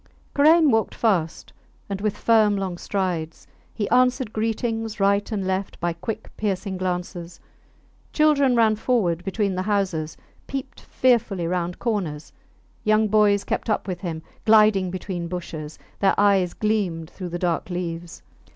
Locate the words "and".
1.87-2.01, 5.31-5.45